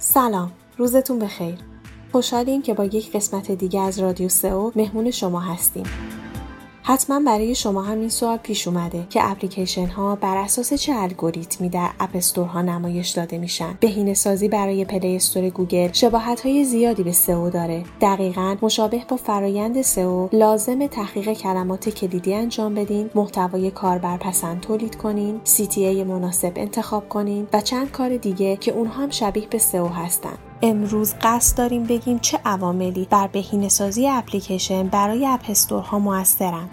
[0.00, 1.54] سلام روزتون بخیر.
[2.12, 5.86] خوشحالیم که با یک قسمت دیگه از رادیو سئو مهمون شما هستیم.
[6.90, 11.68] حتما برای شما هم این سوال پیش اومده که اپلیکیشن ها بر اساس چه الگوریتمی
[11.68, 13.78] در اپ استور ها نمایش داده میشن.
[13.80, 17.84] بهینه سازی برای پلی استور گوگل شباهت های زیادی به سئو داره.
[18.00, 24.96] دقیقا مشابه با فرایند سئو لازمه تحقیق کلمات کلیدی انجام بدین محتوای کاربر پسند تولید
[24.96, 29.86] کنین CTA مناسب انتخاب کنین و چند کار دیگه که اونها هم شبیه به سئو
[29.86, 30.38] هستن.
[30.62, 36.68] امروز قصد داریم بگیم چه عواملی بر بهینه‌سازی اپلیکیشن برای اپ ها موثرن.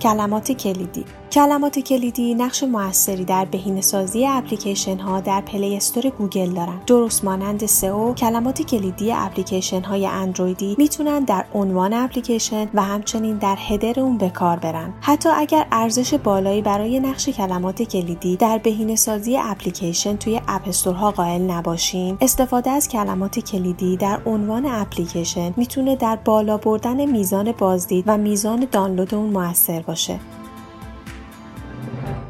[0.00, 1.04] کلمات کلیدی.
[1.32, 6.84] کلمات کلیدی نقش موثری در بهینه‌سازی اپلیکیشن ها در پلی استور گوگل دارند.
[6.86, 13.56] درست مانند سئو کلمات کلیدی اپلیکیشن های اندرویدی می‌تونن در عنوان اپلیکیشن و همچنین در
[13.58, 14.92] header اون به کار برن.
[15.00, 21.42] حتی اگر ارزش بالایی برای نقش کلمات کلیدی در بهینه‌سازی اپلیکیشن توی اپ ها قائل
[21.42, 28.18] نباشیم، استفاده از کلمات کلیدی در عنوان اپلیکیشن می‌تونه در بالا بردن میزان بازدید و
[28.18, 30.20] میزان دانلود اون موثر باشه.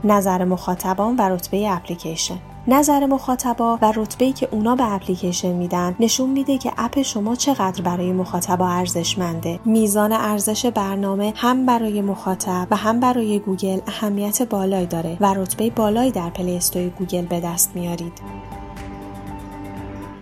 [0.04, 6.30] نظر مخاطبان و رتبه اپلیکیشن نظر مخاطبا و رتبه‌ای که اونا به اپلیکیشن میدن نشون
[6.30, 9.60] میده که اپ شما چقدر برای مخاطبا ارزشمنده.
[9.64, 15.70] میزان ارزش برنامه هم برای مخاطب و هم برای گوگل اهمیت بالایی داره و رتبه
[15.70, 16.60] بالایی در پلی
[16.98, 18.12] گوگل به دست میارید.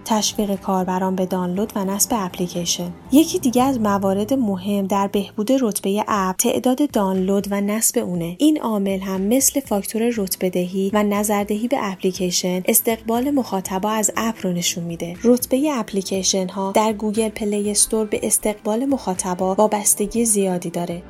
[0.09, 2.91] تشویق کاربران به دانلود و نصب اپلیکیشن.
[3.13, 8.37] یکی دیگه از موارد مهم در بهبود رتبه اپ تعداد دانلود و نصب اونه.
[8.39, 14.35] این عامل هم مثل فاکتور رتبه دهی و نظردهی به اپلیکیشن استقبال مخاطبا از اپ
[14.43, 15.17] رو نشون میده.
[15.25, 21.03] رتبه اپلیکیشن ها در گوگل پلی استور به استقبال مخاطبا وابستگی زیادی داره.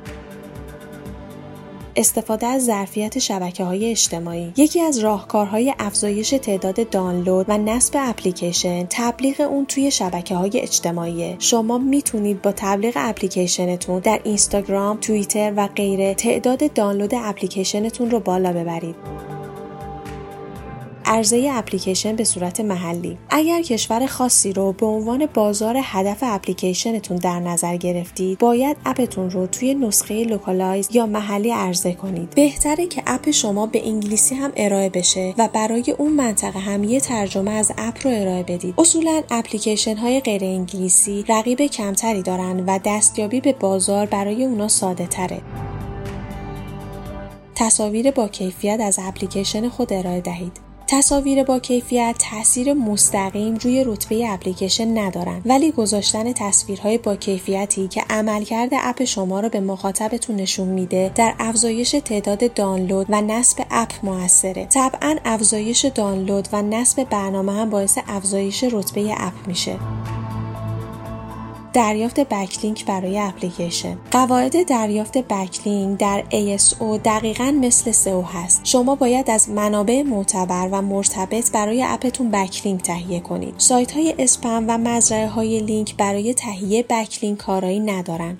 [1.99, 8.87] استفاده از ظرفیت شبکه های اجتماعی یکی از راهکارهای افزایش تعداد دانلود و نصب اپلیکیشن
[8.89, 15.67] تبلیغ اون توی شبکه های اجتماعی شما می‌تونید با تبلیغ اپلیکیشنتون در اینستاگرام، توییتر و
[15.67, 18.95] غیره تعداد دانلود اپلیکیشنتون رو بالا ببرید.
[21.11, 23.17] عرضه اپلیکیشن به صورت محلی.
[23.29, 29.47] اگر کشور خاصی رو به عنوان بازار هدف اپلیکیشنتون در نظر گرفتید باید اپتون رو
[29.47, 32.29] توی نسخه localize یا محلی عرضه کنید.
[32.29, 36.99] بهتره که اپ شما به انگلیسی هم ارائه بشه و برای اون منطقه هم یه
[36.99, 38.73] ترجمه از اپ رو ارائه بدید.
[38.77, 45.07] اصولا اپلیکیشن های غیر انگلیسی رقیب کمتری دارن و دستیابی به بازار برای اونا ساده
[45.07, 45.41] تره.
[47.55, 50.68] تصاویر با کیفیت از اپلیکیشن خود ارائه دهید.
[50.91, 58.03] تصاویر با کیفیت تاثیر مستقیم روی رتبه اپلیکیشن ندارن ولی گذاشتن تصویرهای با کیفیتی که
[58.09, 63.91] عملکرد اپ شما رو به مخاطبتون نشون میده در افزایش تعداد دانلود و نصب اپ
[64.03, 64.65] موثره.
[64.65, 69.79] طبعا افزایش دانلود و نصب برنامه هم باعث افزایش رتبه اپ میشه.
[71.73, 73.97] دریافت backlink برای اپلیکیشن.
[74.11, 78.61] قواعد دریافت backlink در ASO دقیقا مثل سئو هست.
[78.63, 83.53] شما باید از منابع معتبر و مرتبط برای اپتون backlink تهیه کنید.
[83.57, 88.37] سایت های اسپم و مزرعه های لینک برای تهیه backlink کارایی ندارن.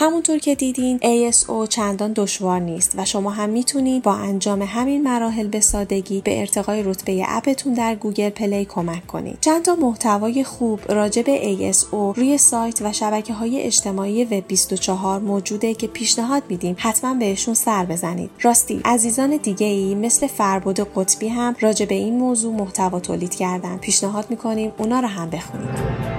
[0.00, 5.48] همونطور که دیدین ASO چندان دشوار نیست و شما هم می‌تونید با انجام همین مراحل
[5.48, 9.38] به سادگی به ارتقای رتبه اپتون در گوگل پلی کمک کنید.
[9.40, 15.20] چند تا محتوای خوب راجع به ASO روی سایت و شبکه های اجتماعی وب 24
[15.20, 18.30] موجوده که پیشنهاد میدیم حتما بهشون سر بزنید.
[18.42, 23.76] راستی عزیزان دیگه ای مثل فربود قطبی هم راجع به این موضوع محتوا تولید کردن.
[23.76, 26.17] پیشنهاد می‌کنیم اونا رو هم بخونید.